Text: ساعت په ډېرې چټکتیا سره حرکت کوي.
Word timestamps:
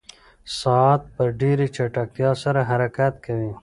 ساعت 0.59 1.01
په 1.15 1.23
ډېرې 1.39 1.65
چټکتیا 1.75 2.29
سره 2.43 2.61
حرکت 2.69 3.13
کوي. 3.25 3.51